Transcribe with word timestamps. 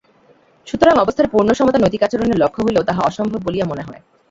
সুতরাং 0.67 0.95
অবস্থার 0.97 1.31
পূর্ণ 1.31 1.49
সমতা 1.53 1.79
নৈতিক 1.79 2.01
আচরণের 2.03 2.41
লক্ষ্য 2.43 2.61
হইলেও 2.65 2.87
তাহা 2.89 3.01
অসম্ভব 3.01 3.39
বলিয়া 3.43 3.65
মনে 3.65 3.83
হয়। 3.83 4.01